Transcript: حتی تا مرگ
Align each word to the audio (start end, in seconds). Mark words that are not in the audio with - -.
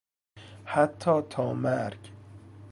حتی 0.65 1.21
تا 1.21 1.53
مرگ 1.53 2.09